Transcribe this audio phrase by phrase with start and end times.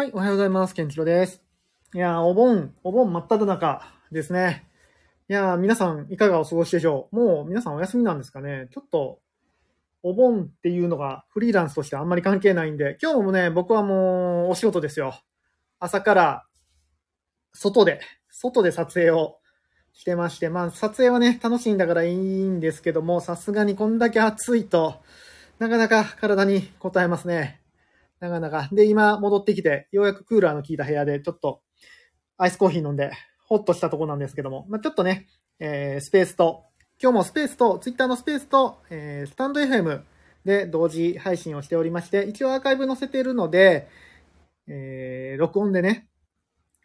[0.00, 0.74] はい、おはようございます。
[0.74, 1.42] ケンチロです。
[1.94, 4.66] いやー、お盆、お盆真っ只中ですね。
[5.28, 7.16] いやー、皆さんいかがお過ごしでしょう？
[7.16, 8.68] もう皆さんお休みなんですかね？
[8.72, 9.18] ちょっと、
[10.02, 15.20] お盆っていうのがフリーランスとしてあんまり関係ないんで、今日もね、僕はもうお仕事ですよ。
[15.78, 16.46] 朝から、
[17.52, 19.36] 外で、外で撮影を
[19.92, 25.02] してまして、まあ撮影はね、楽しいんだからいいんですけども、さすがにこんだけ暑いと、
[25.58, 27.59] なかなか体に応えますね。
[28.20, 28.68] なかなか。
[28.70, 31.62] で、今戻ってきて、ようやくクーラーの効いた部屋で、ちょっと、
[32.36, 33.10] アイスコーヒー飲んで、
[33.46, 35.26] ホッとしたとこなんですけども、まあ、ちょっとね、
[35.58, 36.64] えー、スペースと、
[37.02, 40.02] 今日もスペースと、ツイッターのスペースと、えー、スタンド FM
[40.44, 43.88] で同時配信をしておりまして、一応アーカイブ載せているので、
[44.66, 46.08] えー、録音でね、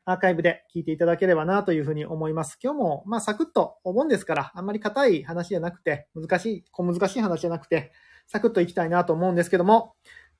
[0.05, 2.57] アーカイブで聞いていただければなというふうに思います。
[2.63, 7.91] 今日も、まあ、サクッとお盆ですから、あんまり硬い話じゃなくて、難しい、小難しい話じゃなくて、
[8.27, 9.95] サクッといきたいなと思うんですけども、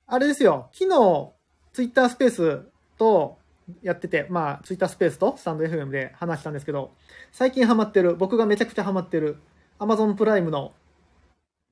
[0.08, 1.32] あれですよ、昨日、
[1.72, 2.62] ツイッタースペース
[2.96, 3.38] と
[3.82, 6.92] やってて、まあ、ツイッタースペースとスタンド FM で話したんですけど、
[7.32, 9.38] 最近ハマってる、僕がめちゃくちゃハマってる、
[9.80, 10.72] Amazon プライムの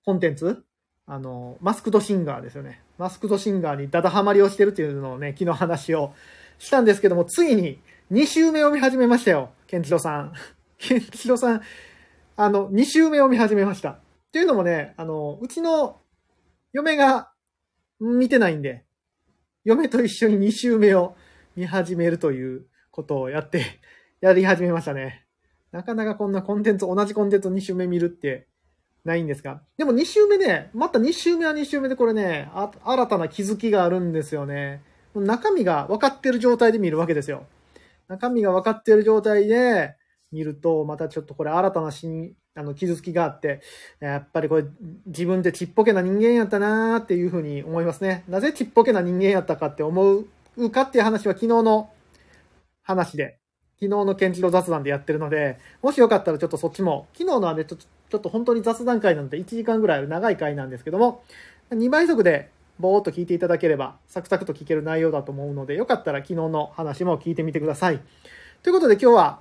[0.04, 0.64] コンテンツ、
[1.06, 2.82] あの、マスクドシンガーですよね。
[2.98, 6.12] マスクドシンガーにダダハマりをしてるっていうのをね、昨日話を
[6.58, 7.78] したんですけども、ついに
[8.10, 10.32] 2週目を見始めましたよ、ケンチロさん。
[10.78, 11.62] ケンチロさん、
[12.36, 13.91] あの、2週目を見始めました。
[13.91, 13.98] っ
[14.32, 16.00] ていうのもね、あの、うちの
[16.72, 17.30] 嫁が
[18.05, 18.84] 見てないんで、
[19.64, 21.16] 嫁と一緒に2週目を
[21.56, 23.64] 見始めるということをやって、
[24.20, 25.27] やり始めましたね。
[25.72, 28.47] なかなかこんなコンテンツ、同じコンテンツを2週目見るって
[29.05, 29.62] ないんですが。
[29.77, 32.48] でも2週目ね、また2週目は2週目でこれね、
[32.84, 34.82] 新たな気づきがあるんですよね。
[35.14, 37.47] 中身が分かってる状態で見るわけですよ。
[38.08, 39.97] 中身が分かってる状態で
[40.30, 43.60] 見ると、またちょっとこれ新たな新あの、傷つきがあって、
[44.00, 44.64] やっぱりこれ、
[45.06, 48.24] 自分ってちっぽけな人間やったなーっていうふうに思いますね。
[48.28, 50.24] なぜちっぽけな人間やったかって思
[50.56, 51.91] うかっていう話は昨日の
[52.82, 53.38] 話で、
[53.80, 61.25] 昨日のケンチロ雑談でやってるので、もしよかったらちょっとそっちも、昨日のはね、ちょっと、ちょっと本当に雑談会なので1時間ぐらい長い回なんですけども、
[61.71, 68.00] 2倍速でぼーっと聞いていただければ、サクサクと聞ける内容だと思うので、よかったら昨日の話も聞いてみてください。
[68.62, 69.41] ということで今日は、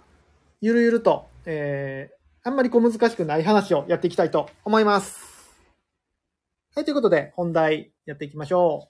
[0.61, 5.23] ゆるゆると、えー、あんまり小難しくない話をやっていきたいと思います。
[6.75, 8.89] はい、ということで、本題やっていきましょ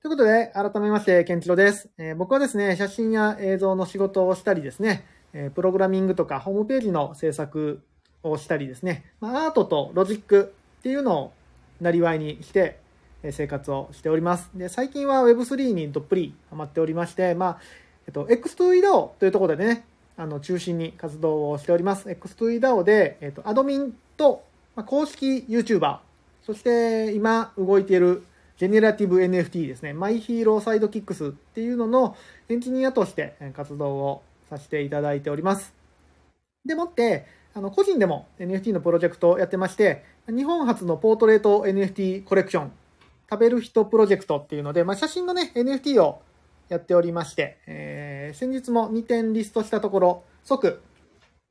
[0.00, 5.04] ということで、改めまして、ケンチロです、えー、僕はですね、写真や映像の仕事をしたりですね、
[5.34, 7.82] え、プログラミングとかホームページの制作
[8.22, 11.32] をしたりですね、ま、アートとロジックっていうのを
[11.82, 12.78] なりわいにして、
[13.22, 14.48] え、生活をしております。
[14.54, 17.60] で、最近は Web3 にどっぷりハマっておりまして、まあ、
[18.06, 19.84] えっと、X2EDAO というところでね、
[20.18, 22.08] あの中心に活動をしております。
[22.08, 25.98] X2EDAO で、えっ、と、アドミンと、まあ、公式 YouTuber、
[26.44, 28.24] そして今動いている
[28.58, 32.16] ジェネラティブ NFT ですね、マイヒーローサイドキックスっていうのの
[32.48, 35.72] エンジニアとして活動をさせていただいております。
[36.64, 42.72] でもって、あの個人でも NFT のプロジェクトをやってまして、日本初のポートレート NFT コレクション、
[43.30, 46.20] 食べる人プロジェクトっていうので、まあ、写真のね、NFT を
[46.68, 50.80] やっておりまして、えー、先日も2点リストしたところ、即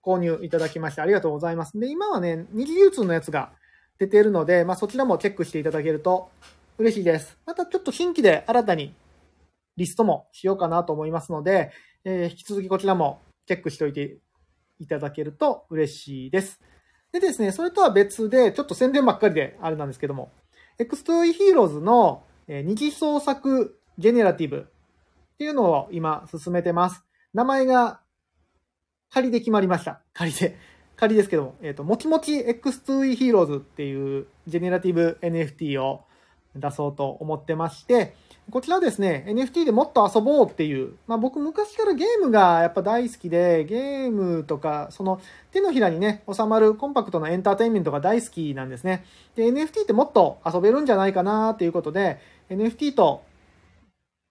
[0.03, 1.77] 購入いただきましてありがとうございます。
[1.77, 3.51] で、今はね、二次流通のやつが
[3.99, 6.29] 出ているので、まあ、そちらもチェックしていただけると
[6.77, 7.37] 嬉しいです。
[7.45, 8.93] またちょっと新規で新たに
[9.75, 11.71] リストもしようかなと思いますので、
[12.03, 14.17] えー、引き続きこちらもチェックしておいて
[14.79, 16.59] いただけると嬉しいです。
[17.11, 20.31] でですね、それとは別で、ちょっと宣伝ばっかりであれなんですけども、
[20.79, 24.67] X2E Heroes の二次創作ジェネラティブ
[25.37, 27.03] っていうのを今進めてます。
[27.31, 27.99] 名前が
[29.11, 30.01] 仮で決まりました。
[30.11, 30.57] 仮で。
[30.95, 36.05] 仮ですけども、えっ、ー、と、もちもち X2E Heroes っていうジェネラティブ NFT を
[36.55, 38.15] 出そうと思ってまして、
[38.49, 45.21] こちらですね、NFT でもっと遊ぼうっていう、まあ僕昔からゲームがやっぱ大好きで、ゲームとか、その
[45.51, 49.05] 手のひらにね、収まるコンパクトなエンターテインメントが大好きなんですね。
[49.35, 52.17] で、NFT ってもっと遊べるんじゃないかなっていうことで、
[52.49, 53.21] NFT と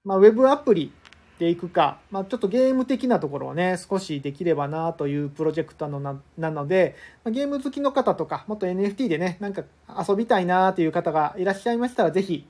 [0.07, 0.93] まあ、ウェブアプリ
[1.41, 6.95] でいくか、まあ、ちょっとゲーム的なところをね、少しできればなというプロジェクトのなので、
[7.25, 9.65] ま、ゲーム好きの方とか、もっと NFT でね、なんか
[10.09, 12.47] 遊びたいなという方がいらっしゃいましたら、ぜひ、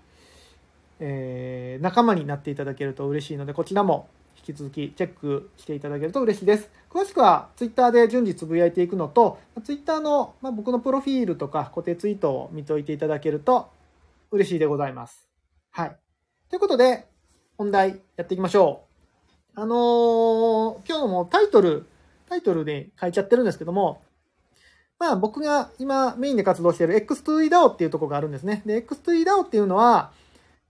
[1.00, 4.06] えー、仲間になっていただけると嬉しいので、こちらも
[4.36, 6.68] 引き続きチェックしていただけると嬉しいです。
[6.90, 13.70] 詳しくは Twitter で順次つぶやいていくのと、Twitter の、まあ、僕のプロフィールとか固定ツイートを見といていただけると
[14.30, 15.26] 嬉しいでございます。
[15.70, 15.96] はい。
[16.50, 17.06] ということで、
[17.58, 18.84] 本題やっていきましょ
[19.56, 19.60] う。
[19.60, 21.86] あのー、今日もタイトル、
[22.28, 24.02] タイトルで書いちゃってるんですけども、
[24.98, 28.62] まあ僕が今メインで活動している X2EDAO っていうとこがあるんですね。
[28.66, 30.12] で、X2EDAO っていうのは、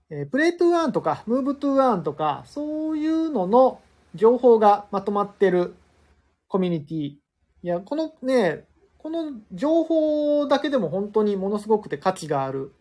[0.09, 3.81] えー、 Play to Earn とか、 Move to Earn とか、そういうのの
[4.15, 5.75] 情報がまとまってる
[6.47, 6.97] コミュニティ。
[7.07, 7.19] い
[7.63, 8.65] や、このね、
[8.97, 12.73] この情報だけでも本当にものすごくて価値がある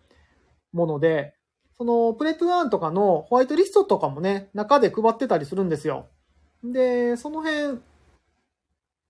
[0.73, 1.36] もので、
[1.79, 6.07] そのプレイトゥーアンとかのホワイトリストとかもね、中で配ってたりするんですよ。
[6.65, 7.81] で、その辺、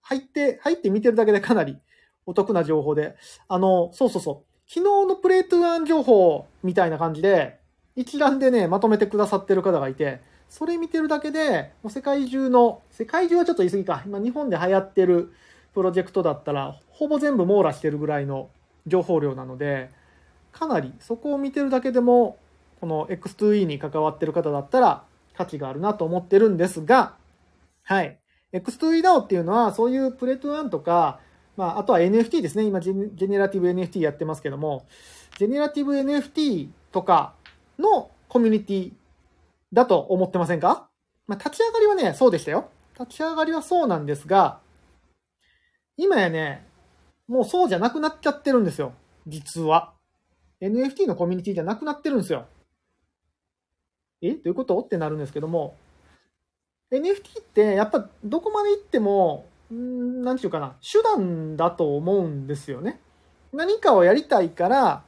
[0.03, 1.79] 入って、入って見てるだけでかなり
[2.27, 3.17] お得な情報で、
[3.49, 4.45] あの、そうそうそう。
[4.69, 7.61] 昨日のプレイトゥーアン情報みたいな感じで、
[7.95, 14.03] 一覧でね、まとめてくださってる方がいて、それ見てるだけで、もう世界中の、世界中はちょっと言い過ぎか。
[14.05, 15.33] 今日本で流行ってる
[15.73, 18.51] プロジェクトだったら、ほぼ全部網羅してるぐらいの
[18.87, 19.91] 情報量なので、
[20.53, 22.39] かなりそこを見てるだけでも、
[22.81, 25.05] この X2E に関わってる方だったら
[25.37, 27.15] 価値があるなと思ってるんですが、
[27.83, 28.19] はい。
[28.53, 31.21] X2EDAO っていうのは、そういうプレート1とか、
[31.57, 32.65] まあ、あとは NFT ですね。
[32.65, 34.87] 今ジェネラティブ NFT やってますけども、
[35.39, 37.35] ジェネラティブ NFT とか
[37.79, 38.93] のコミュニティ
[39.73, 40.89] だと思ってませんか？
[41.27, 42.71] まあ、立ち上がりはね、そうでしたよ。
[42.99, 44.61] 立ち上がりはそうなんですが、
[45.97, 46.67] 今やね、
[47.27, 48.93] もうそうじゃなくなっちゃってるんですよ。
[49.27, 49.93] 実は。
[50.61, 52.47] NFT のコミュニティじゃなくなってるんですよ。
[54.23, 54.79] えどういうこと？
[54.79, 55.77] ってなるんですけども、
[56.93, 63.01] NFT ってやっぱどこまで行っても、んなんていうかな、手段だと思うんですよね。
[63.53, 65.05] 何かをやりたいから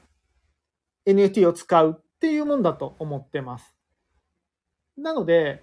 [1.07, 3.75] NFT を使うっていうもんだと思ってます。
[4.97, 5.63] なので、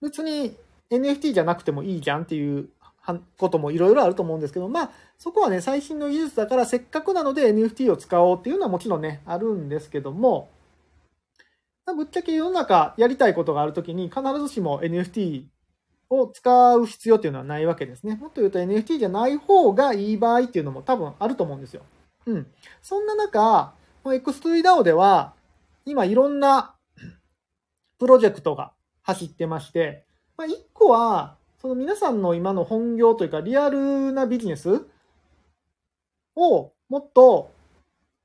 [0.00, 0.56] 別に
[0.90, 2.68] NFT じゃなくてもいいじゃんっていう
[3.38, 10.50] こともいろいろあると思うんですけど、まあ、そこはね、最新の技術だからせっかくなので NFT を使おうっていうのはもちろんね、あるんですけども、
[11.86, 15.46] ぶっちゃけ世の中やりたいことがあるときに必ずしも NFT
[16.10, 18.16] を使う必要っていうのはないわけですね。
[18.16, 21.82] もっと言うと NFT じゃない方がいい場合っていうのも多分あると思うんですよ。
[22.26, 22.46] うん。
[22.82, 23.74] そんな中、
[24.04, 25.34] X3DAO では
[25.84, 26.74] 今いろんな
[27.98, 30.04] プロジェクトが走ってまして、
[30.36, 34.86] まあ、1個はその皆さんの今の本業というかリアルなビジネス
[36.34, 37.52] をもっと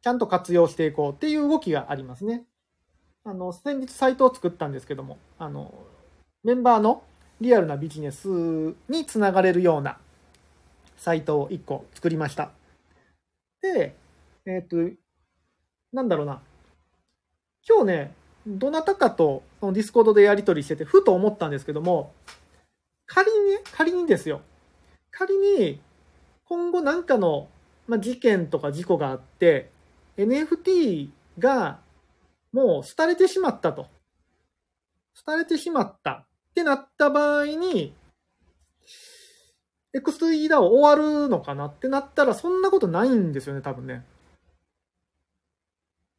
[0.01, 2.45] ちゃんと活用していこうっていう動きがありますね。
[3.27, 5.73] あの、先日サイトを作ったんですけども、あの、
[6.45, 7.03] メンバーの
[7.41, 8.29] リアルなビジネス
[8.87, 9.97] につながれるような
[10.95, 12.51] サイトを1個作りました。
[13.61, 13.97] で、
[14.45, 14.97] えっ、ー、と、
[15.91, 16.41] なんだろうな。
[17.67, 18.13] 今日ね、
[18.47, 22.13] どなたかとそのディスコードでやり取りしてて、ふと思ったんですけども、
[23.07, 24.39] 仮にね、仮にですよ。
[25.11, 25.81] 仮に、
[26.45, 27.49] 今後なんかの、
[27.87, 29.69] ま、事件とか事故があって、
[30.15, 31.09] NFT
[31.39, 31.85] が
[32.57, 33.85] もう廃れてしまったと。
[35.23, 36.25] 廃れてしまったっ
[36.55, 37.93] てなった場合に、
[39.95, 44.03] X2E ダ o 終わるのかなってなったら、そんなことないんですよね、多分ね。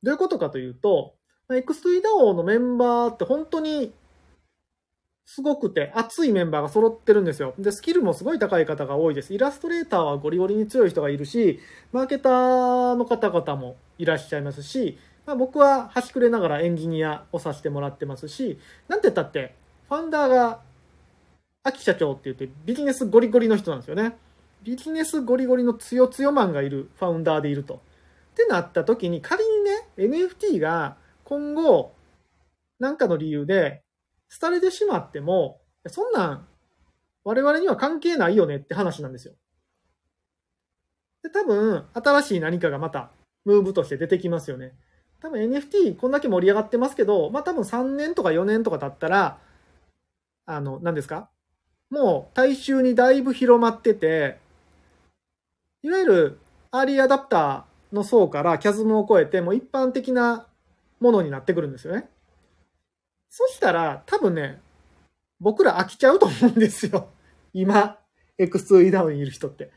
[0.05, 1.17] どういうことかというと、
[1.51, 3.93] X2E ダ o のメンバーって本当に
[5.25, 7.55] すごくて熱いメンバーが揃ってるんですよ。
[7.59, 9.35] で、スキルもすごい高い方が多いです。
[9.35, 11.59] イラストレーターはゴリゴリに強い人がいるし、
[11.91, 18.59] マーケターの方々もいらっしゃいますし、まあ、僕は端くれながらエンジニアをさせてもらってますし、
[18.89, 19.55] なんて言ったって、
[19.87, 20.63] ファウンダーが、
[21.63, 24.17] 秋社長って言ってビジネスゴリゴリの人なんですよね。
[24.63, 27.75] ビジネスゴリゴリの強強マンがいるファウンダーでいると。
[27.75, 27.79] っ
[28.37, 31.93] てなった時に仮にね、NFT が今後、
[32.79, 33.83] なんかの理由で
[34.41, 36.47] 廃れてしまっても、そんなん
[37.23, 39.35] 我々には関係ないよねって話なんですよ。
[41.23, 43.11] で、多分、新しい何かがまた
[43.45, 44.73] ムーブとして出てきますよね。
[45.21, 49.39] 多分 NFT こんだけ盛り上がってますけど、まあ多分3年とか4年とか経ったら、
[50.47, 51.29] あの、何ですか？
[51.91, 54.39] もう大衆にだいぶ広まってて、
[55.83, 56.39] いわゆる
[56.71, 60.47] アーリーアダプターの層からキャズムを超えて、もう一般的な
[61.01, 62.09] ものになってくるんですよね。
[63.31, 64.61] そしたら、多分ね、
[65.41, 67.09] 僕ら飽きちゃうと思うんですよ。
[67.55, 67.99] 今、
[68.39, 69.71] X2E ダウンにいる人って。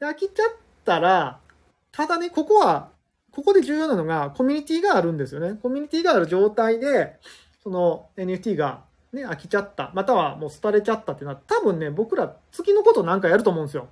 [0.00, 0.48] で飽きちゃっ
[0.84, 1.40] たら、
[1.90, 2.90] ただね、ここは
[3.32, 5.58] ここで重要なのが、コミュニティがあるんですよね。
[5.62, 7.18] コミュニティがある状態で、
[7.62, 9.90] その NFT がね、飽きちゃった。
[9.94, 13.88] またはもう廃れちゃったってな多分ね、僕ら次のことなんかやると思うんですよ。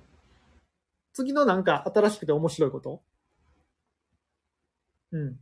[1.13, 3.01] 次のなんか新しくて面白いこと。
[5.11, 5.39] うん。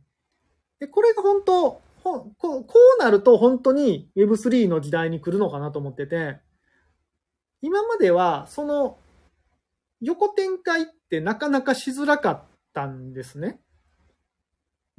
[0.78, 6.38] で、これが本当、ほここうなると本当に Web3 の時代に来るのかなと思ってて、
[7.62, 8.98] 今まではその
[10.00, 12.42] 横展開ってなかなかしづらかっ
[12.72, 13.60] たんですね。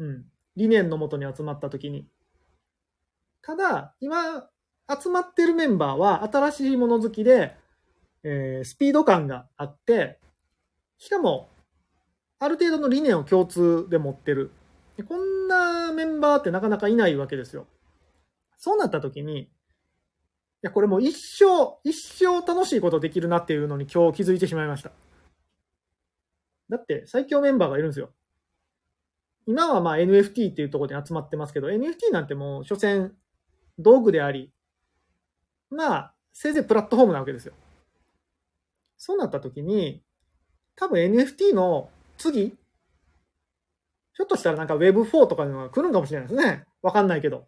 [0.01, 0.25] うん。
[0.55, 2.07] 理念のもとに集まった時に。
[3.43, 4.49] ただ、今、
[4.89, 7.55] 集まってるメンバーは新しいもの好きで、
[8.23, 10.19] えー、スピード感があって、
[10.97, 11.49] しかも、
[12.39, 14.51] ある程度の理念を共通で持ってる。
[15.07, 17.67] こんなメンバーってなかなかいないわけですよ。
[18.57, 19.49] そうなった時に、い
[20.63, 24.91] や、これもう一生、一生楽しいことできるなっていうのに今日気づいてしまいました。
[26.69, 28.11] だって最強メンバーがいるんですよ。
[29.47, 33.11] 今はまあ NFT っていうところに集まってますけど、NFT なんてもう所詮
[33.79, 34.51] 道具であり、
[35.69, 37.53] まあ、せいぜいプラットフォームなわけですよ。
[38.97, 40.03] そうなった時に、
[40.75, 46.65] 多分 NFT の次、ひょっとしたらなんか Web4 とかいうのが来るんかもしれないですね。
[46.81, 47.45] わかんないけど。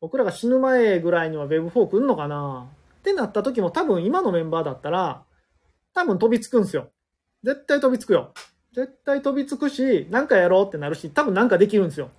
[0.00, 2.68] 僕らが死ぬ前ぐらいには Web4 来るのかな
[3.00, 5.24] ってなった時も多分今のメンバーだったら、
[5.94, 6.90] 多分飛びつくんですよ。
[7.42, 8.32] 絶対飛びつくよ。
[8.72, 12.10] 絶対飛びつくし、なんかやろうってなるし、多分なんかできるんですよ。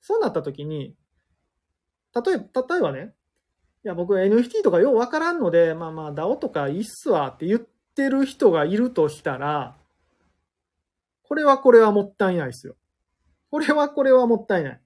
[0.00, 0.94] そうなった時に、
[2.14, 3.14] 例えば、例えばね、
[3.84, 9.76] いや、僕 NFT とかようわからんので、まあまあ DAO とかいいっすわって言ってる人がいるとしたら、
[11.22, 12.76] これはこれはもったいないですよ。
[13.50, 14.80] これはこれはもったいない。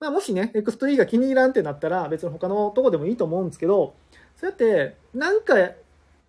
[0.00, 3.94] まあもしね、X3 が気に入らんってなったら別に他のとこでもいいと思うんですけど、
[4.36, 5.54] そうやってなんか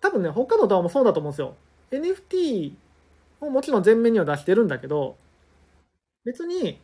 [0.06, 1.56] 多分ね、他の DAO もそうだと思うんですよ。
[1.90, 2.72] NFT
[3.40, 5.16] をもちろん前面には出してるんだけど、
[6.24, 6.80] 別に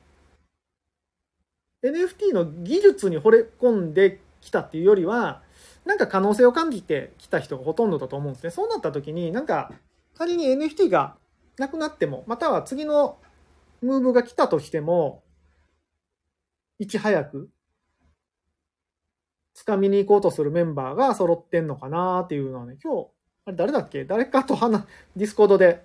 [1.85, 5.41] NFT の技術に惚れ込んできたっていうよりは、
[5.85, 8.51] なんか可能性を感じてきた人がほとんどだと思うんですね。
[8.51, 9.71] そうなった時に、なんか
[10.15, 11.15] 仮に NFT が
[11.59, 13.19] なくなっても、または次の
[13.83, 15.23] ムーブが来たとしても、
[16.81, 17.51] いち早く
[19.67, 23.09] 掴みに行こうとするメンバーが揃ってんのかなっていうのはね、今日、
[23.47, 24.05] あれ誰だっけ？
[24.05, 24.85] 誰かと話、
[25.17, 25.83] ディスコードで、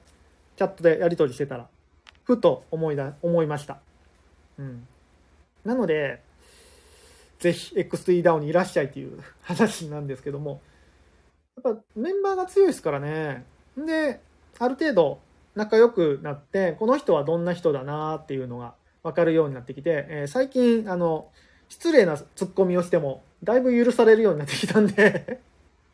[0.55, 1.67] チャットでやり取りしてたら、
[2.23, 3.79] ふと思いだ、思いました。
[4.57, 4.87] うん。
[5.63, 6.21] なので、
[7.39, 10.61] ぜひ X2E-DAO にいらっしゃいっていう 話なんですけども、
[11.63, 13.45] やっぱメンバーが強いですからね。
[13.77, 14.19] で、
[14.59, 15.19] ある程度
[15.55, 21.29] 仲良くなって、この人はどんな人だなっていうのが分かるようになってきて、えー、最近、あの、
[21.69, 25.41] 失礼なツッコミをしても、だいぶ許されるようになってきたんで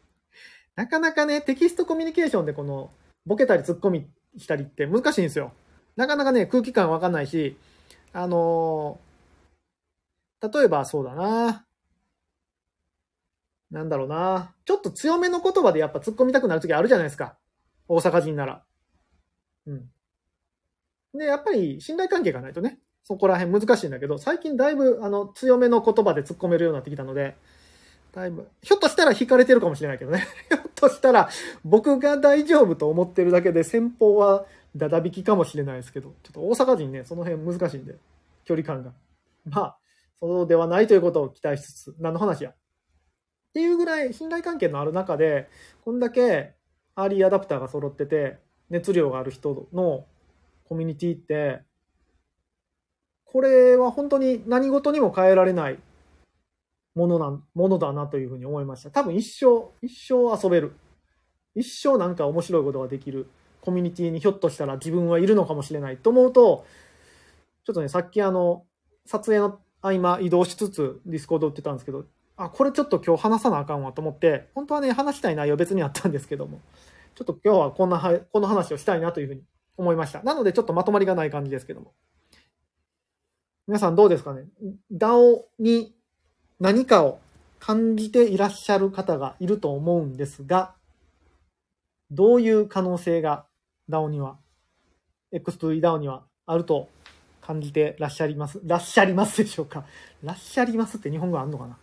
[0.75, 2.91] なかなかね、テキストコミュニケーションでこの、
[3.25, 5.51] ボケたりツッコミしたりって難しいんですよ。
[5.95, 7.57] なかなかね、空気感わかんないし、
[8.13, 11.65] あのー、例えばそうだな。
[13.71, 14.53] なんだろうな。
[14.65, 17.37] ちょっと強めの言葉でやっぱ突っ込みたくなるときあるじゃないですか。
[17.87, 18.63] 大阪人なら。
[19.65, 19.89] うん。
[21.15, 27.35] で、やっぱり信頼関係がないとね、そこら辺難しいんだけど、最近だいぶあの強めの言葉で突っ込めるようになってきたので、
[28.13, 30.25] だいぶ、ひょっとしたら引かれてるかもしれないけどね。
[30.49, 31.29] ひょっとしたら
[31.65, 34.45] 僕が大丈夫と思ってるだけで先方は
[34.75, 37.95] だだ引きかもしれないですけど、ちょっと大阪人ね、その辺難しいんで、
[38.45, 38.93] 距離感が。
[39.45, 39.77] まあ、
[40.19, 42.51] そうではないということを期待しつつ、何の話や。
[42.51, 42.55] っ
[43.53, 45.49] ていうぐらい信頼関係のある中で、
[45.83, 46.53] こんだけ
[46.95, 48.37] アーリーアダプターが揃ってて、
[48.69, 50.05] 熱量がある人の
[50.67, 51.61] コミュニティって、
[53.33, 55.79] これは本当に何事にも変えられない
[56.93, 58.91] ものな、ものだなというふうに思いました。
[58.91, 60.73] 多分一生、一生遊べる。
[61.55, 63.27] 一生なんか面白いことができる
[63.61, 66.65] コミュニティにひょっとしたら自分はいるのかもしれないと思うと、
[67.65, 68.65] ちょっとね、さっきあの、
[69.07, 72.05] 撮影の合間移動しつつディスコード打ってたんですけど、
[72.37, 76.61] あ、これちょっと今日話さなあかんわと思って、本当はね、話したい内容別にあったんですけども、
[77.15, 79.41] ちょっと今日はこんなは、この話をしたいなというふうに
[79.75, 80.21] 思いました。
[80.21, 81.93] なのでちょっとまとまりがない感じですけども。
[83.65, 84.43] 皆さんどうですかね
[84.91, 85.95] ?DAO に
[86.59, 87.19] 何かを
[87.59, 90.75] 感じていらっしゃる方がいると思うんですが、
[92.11, 93.45] どういう可能性が
[93.89, 94.37] DAO には、
[95.33, 96.89] X2EDAO にはあると
[97.39, 99.85] 感じてらっしゃいます、らっしゃいますでしょうか？
[100.21, 101.75] らっしゃいますって日本語あんのかな？
[101.75, 101.77] っ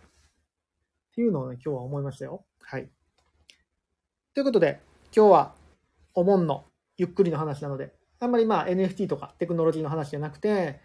[1.15, 2.45] ていうのをね、今日は思いましたよ。
[2.61, 2.89] はい。
[4.35, 4.79] ということで、
[5.15, 5.55] 今日は
[6.13, 6.65] お盆の
[6.97, 10.79] ゆっくりの話なので、あんまりまあ NFT とかテクノロジーの話じゃなくて、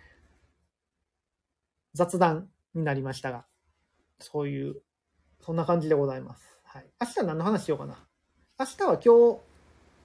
[1.97, 3.47] 雑談になりましたが、
[4.19, 4.83] そういう、
[5.41, 6.43] そんな感じでございます。
[6.63, 6.87] はい。
[7.01, 7.97] 明日何の話しようかな。
[8.59, 9.41] 明日は今日、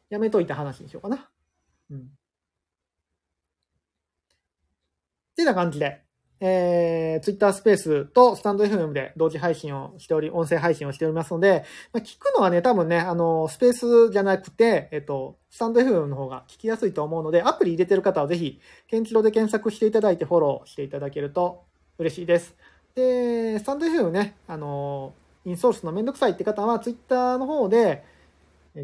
[0.10, 1.30] やめといた話にしようかな。
[1.90, 2.00] うん。
[2.00, 2.04] っ
[5.36, 6.02] てな感じで、
[6.40, 21.66] えー、Twitter スペースとスタンド FM で同時配信をしており、音声配信をしておりますので、まあ、聞くのはね、多分ね、あの、スペースじゃなくて、えっと、スタンド FM の方が聞きやすいと思うので、アプリ入れてる方はぜひ、ケンチロで検索していただいてフォローしていただけると
[22.02, 22.56] 嬉しいです。
[22.96, 25.14] で、スタンド FM ね、あの、
[25.46, 28.04] インソールするのめんどくさいって方は、ツイッターの方で、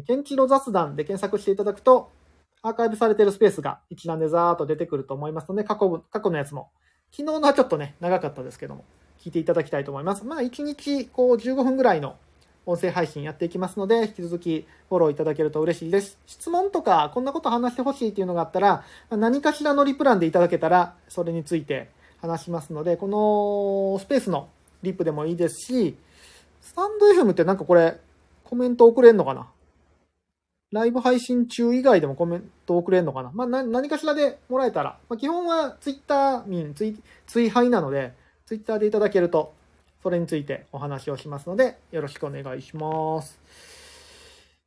[0.06, 2.10] ケンチロ雑談で検索していただくと、
[2.62, 6.70] アーカイブされてるスペースが一覧でザーっと出てくると思いますので、過去、過去のやつも、
[7.10, 8.84] 昨日のはちょっとね、長かったですけども、
[9.20, 10.24] 聞いていただきたいと思います。
[10.24, 12.16] まあ、1日、こう、15分ぐらいの
[12.66, 16.18] 音声配信やっていきますので、引き続きフォローいただけると嬉しいです。
[16.26, 21.88] 質問とか、こんなこと話してほしいっていうのがあったら、何かしらのリプランでいただけたら、それについて
[22.20, 24.48] 話しますので、このスペースの
[24.82, 25.96] リップでもいいですし、
[26.60, 27.98] スタンド FM ってなんかこれ、
[28.44, 29.48] コメント送れんのかな？
[30.70, 33.30] ライブ配信中以外でもコメント送れんのかな？
[33.32, 36.96] まあ、何かしらでもらえたら、まあ、基本はツイッター民、ツイ、
[37.26, 38.12] ツイハイなので、
[38.46, 39.54] ツイッターでいただけると、
[40.02, 43.40] それについてお話をしますので、よろしくお願いします。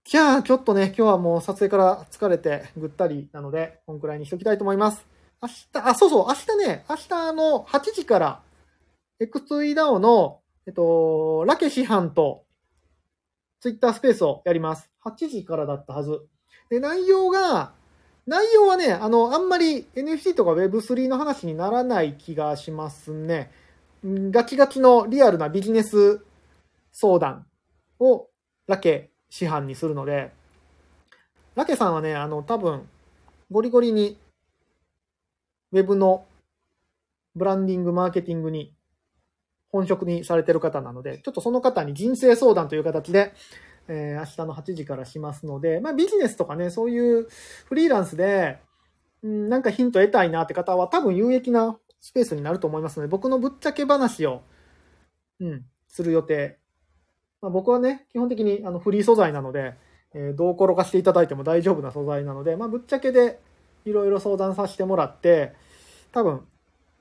[0.03, 5.05] じゃあ、ちょっとね、今日はもう撮影から疲れてぐったりなので、こんくらいにしときたいと思います。
[5.41, 8.41] 明日、あ、そうそう、明日ね、明日の8時から、
[9.19, 12.45] X2 ダオの、えっと、ラケ師範と、
[13.59, 14.91] ツイッタースペースをやります。
[15.03, 16.27] 8時からだったはず。
[16.69, 17.73] で、内容が、
[18.27, 23.51] 内容はね、あの、あんまり NFT とか Web3 の話にならない気がしますね。
[24.03, 26.21] ガチガチのリアルなビジネス
[26.91, 27.45] 相談
[27.99, 28.27] を
[28.67, 30.31] ラケ師範にするので、
[31.55, 32.87] ラケさんはね、あの、多分、
[33.49, 34.17] ゴリゴリに、
[35.71, 36.25] ウェブの
[37.35, 38.73] ブランディング、マーケティングに
[39.71, 43.33] 本職にされてる方なので、ちょっとその方に人生相談という形で、
[43.87, 47.27] えー明日の8時からしますので、まあビジネスとかね、そういう
[47.65, 48.59] フリーランスで、
[49.23, 54.43] うん、なんかヒント得たいなって方は多分有益なスペースになると思いますので、僕のぶっちゃけ話を、
[55.39, 56.59] うん、する予定。
[57.41, 59.75] まあ、僕はね、基本的にあのフリー素材なので、
[60.13, 63.39] えーどう転がしていただいても大丈夫な素材なので、まあ、ぶっちゃけで
[63.85, 65.53] いろいろ相談させてもらって、
[66.11, 66.45] 多分、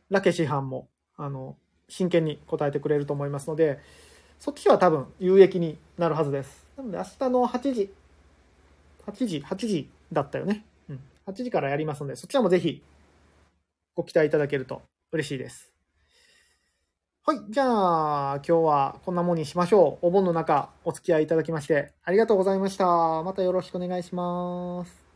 [0.08, 1.56] ラケ師範も、あの、
[1.88, 3.78] 真剣に答えてくれると思いますので、
[4.38, 6.66] そっちは多分有益になるはずです。
[6.76, 7.92] なので明日の8時、
[9.06, 10.64] 8時、8時だったよね。
[10.88, 11.00] うん。
[11.26, 12.82] 8時からやりますので、そちらもぜひ
[13.94, 14.82] ご期待いただけると
[15.12, 15.72] 嬉しいです。
[17.26, 17.38] はい。
[17.50, 20.06] じゃあ、今日はこんなもんにしましょう。
[20.06, 23.22] お盆の中、お付き合いいただきまして、ありがとうございました。
[23.22, 25.09] またよろしくお願いします。